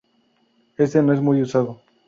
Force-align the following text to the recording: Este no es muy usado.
Este 0.79 1.03
no 1.03 1.13
es 1.13 1.21
muy 1.21 1.43
usado. 1.43 1.79